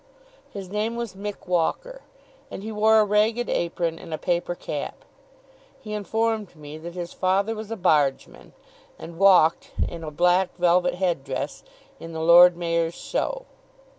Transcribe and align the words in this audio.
His 0.51 0.67
name 0.67 0.95
was 0.95 1.13
Mick 1.13 1.45
Walker, 1.47 2.01
and 2.49 2.63
he 2.63 2.71
wore 2.71 2.99
a 2.99 3.05
ragged 3.05 3.47
apron 3.51 3.99
and 3.99 4.11
a 4.11 4.17
paper 4.17 4.55
cap. 4.55 5.05
He 5.79 5.93
informed 5.93 6.55
me 6.55 6.79
that 6.79 6.95
his 6.95 7.13
father 7.13 7.53
was 7.53 7.69
a 7.69 7.75
bargeman, 7.75 8.53
and 8.97 9.19
walked, 9.19 9.69
in 9.87 10.03
a 10.03 10.09
black 10.09 10.57
velvet 10.57 10.95
head 10.95 11.23
dress, 11.23 11.63
in 11.99 12.13
the 12.13 12.19
Lord 12.19 12.57
Mayor's 12.57 12.95
Show. 12.95 13.45